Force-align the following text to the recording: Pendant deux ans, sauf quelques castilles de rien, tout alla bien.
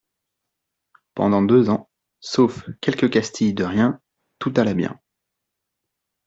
Pendant 1.13 1.43
deux 1.43 1.69
ans, 1.69 1.87
sauf 2.21 2.67
quelques 2.81 3.11
castilles 3.11 3.53
de 3.53 3.63
rien, 3.63 4.01
tout 4.39 4.51
alla 4.57 4.73
bien. 4.73 4.99